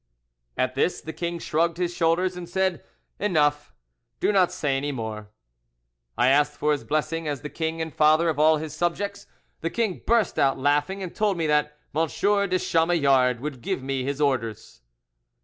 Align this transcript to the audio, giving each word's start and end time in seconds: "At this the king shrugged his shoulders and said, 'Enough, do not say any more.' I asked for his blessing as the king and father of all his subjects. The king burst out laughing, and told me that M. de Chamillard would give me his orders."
"At 0.57 0.73
this 0.73 0.99
the 0.99 1.13
king 1.13 1.37
shrugged 1.37 1.77
his 1.77 1.93
shoulders 1.93 2.35
and 2.35 2.49
said, 2.49 2.83
'Enough, 3.19 3.71
do 4.19 4.31
not 4.31 4.51
say 4.51 4.75
any 4.75 4.91
more.' 4.91 5.29
I 6.17 6.29
asked 6.29 6.53
for 6.57 6.71
his 6.71 6.83
blessing 6.83 7.27
as 7.27 7.41
the 7.41 7.51
king 7.51 7.83
and 7.83 7.93
father 7.93 8.27
of 8.27 8.39
all 8.39 8.57
his 8.57 8.73
subjects. 8.75 9.27
The 9.59 9.69
king 9.69 10.01
burst 10.07 10.39
out 10.39 10.57
laughing, 10.57 11.03
and 11.03 11.13
told 11.15 11.37
me 11.37 11.45
that 11.45 11.77
M. 11.95 12.07
de 12.07 12.57
Chamillard 12.57 13.41
would 13.41 13.61
give 13.61 13.83
me 13.83 14.03
his 14.03 14.19
orders." 14.19 14.81